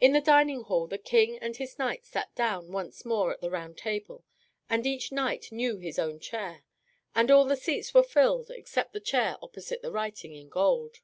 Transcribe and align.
In 0.00 0.12
the 0.12 0.20
dining 0.20 0.62
hall 0.62 0.88
the 0.88 0.98
King 0.98 1.38
and 1.38 1.54
his 1.56 1.78
knights 1.78 2.08
sat 2.08 2.34
down 2.34 2.72
once 2.72 3.04
more 3.04 3.32
at 3.32 3.40
the 3.40 3.48
Round 3.48 3.78
Table, 3.78 4.24
and 4.68 4.84
each 4.84 5.12
knight 5.12 5.52
knew 5.52 5.78
his 5.78 6.00
own 6.00 6.18
chair. 6.18 6.64
And 7.14 7.30
all 7.30 7.44
the 7.44 7.54
seats 7.54 7.94
were 7.94 8.02
filled 8.02 8.50
except 8.50 8.92
the 8.92 8.98
chair 8.98 9.36
opposite 9.40 9.82
the 9.82 9.92
writing 9.92 10.34
in 10.34 10.48
gold. 10.48 10.96